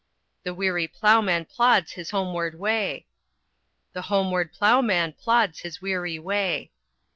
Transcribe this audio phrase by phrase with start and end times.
[0.41, 3.05] The weary ploughman plods his homeward way.
[3.93, 6.71] The homeward ploughman plods his weary way.